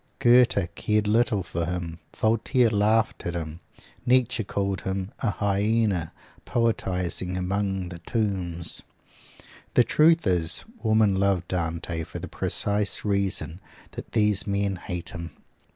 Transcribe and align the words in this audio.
Goethe 0.17 0.73
cared 0.73 1.05
little 1.05 1.43
for 1.43 1.67
him; 1.67 1.99
Voltaire 2.17 2.71
laughed 2.71 3.23
at 3.27 3.35
him; 3.35 3.59
Nietzsche 4.03 4.43
called 4.43 4.81
him 4.81 5.11
"an 5.21 5.33
hyaena 5.33 6.11
poetizing 6.43 7.37
among 7.37 7.89
the 7.89 7.99
tombs." 7.99 8.81
The 9.75 9.83
truth 9.83 10.25
is, 10.25 10.63
women 10.81 11.13
love 11.19 11.47
Dante 11.47 12.01
for 12.03 12.17
the 12.17 12.27
precise 12.27 13.05
reason 13.05 13.61
that 13.91 14.13
these 14.13 14.47
men 14.47 14.77
hate 14.77 15.09
him. 15.09 15.37